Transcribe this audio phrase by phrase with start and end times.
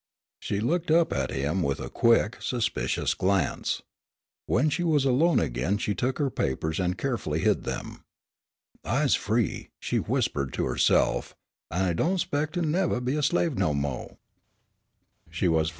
[0.39, 3.83] She looked up at him with a quick, suspicious glance.
[4.47, 8.01] When she was alone again she took her papers and carefully hid them.
[8.83, 11.35] "I's free," she whispered to herself,
[11.69, 14.17] "an' I don' expec' to nevah be a slave no mo'."